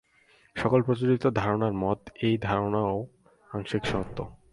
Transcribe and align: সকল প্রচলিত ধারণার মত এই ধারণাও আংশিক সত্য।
সকল 0.55 0.79
প্রচলিত 0.81 1.23
ধারণার 1.35 1.73
মত 1.73 1.99
এই 2.21 2.35
ধারণাও 2.37 2.93
আংশিক 3.49 3.83
সত্য। 3.85 4.17